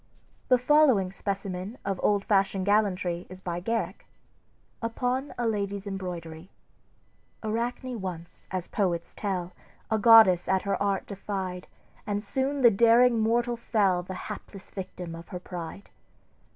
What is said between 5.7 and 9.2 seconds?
EMBROIDERY "Arachne once, as poets